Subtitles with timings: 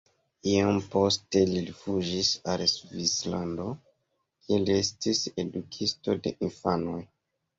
[0.51, 3.67] Iom poste li rifuĝis al Svislando,
[4.47, 6.99] kie li estis edukisto de infanoj.